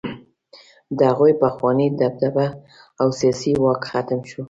[0.97, 2.47] د هغوی پخوانۍ دبدبه
[3.01, 4.39] او سیاسي واک ختم شو.